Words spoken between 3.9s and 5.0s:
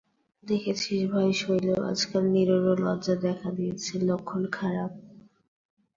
লক্ষণ খারাপ।